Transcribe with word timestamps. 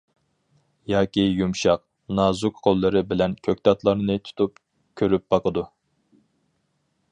ياكى 0.91 1.25
يۇمشاق، 1.39 1.83
نازۇك 2.21 2.57
قوللىرى 2.69 3.05
بىلەن 3.13 3.37
كۆكتاتلارنى 3.49 4.17
تۇتۇپ 4.29 4.59
كۆرۈپ 5.03 5.27
باقىدۇ. 5.35 5.69